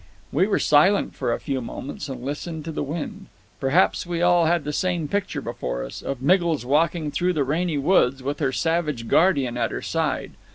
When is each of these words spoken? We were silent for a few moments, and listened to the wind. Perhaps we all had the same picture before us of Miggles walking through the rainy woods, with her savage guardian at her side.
We 0.31 0.47
were 0.47 0.57
silent 0.57 1.13
for 1.13 1.31
a 1.31 1.39
few 1.39 1.61
moments, 1.61 2.09
and 2.09 2.25
listened 2.25 2.65
to 2.65 2.71
the 2.71 2.81
wind. 2.81 3.27
Perhaps 3.59 4.07
we 4.07 4.19
all 4.19 4.45
had 4.47 4.63
the 4.63 4.73
same 4.73 5.07
picture 5.07 5.41
before 5.41 5.85
us 5.85 6.01
of 6.01 6.23
Miggles 6.23 6.65
walking 6.65 7.11
through 7.11 7.33
the 7.33 7.43
rainy 7.43 7.77
woods, 7.77 8.23
with 8.23 8.39
her 8.39 8.51
savage 8.51 9.07
guardian 9.07 9.57
at 9.57 9.69
her 9.69 9.83
side. 9.83 10.31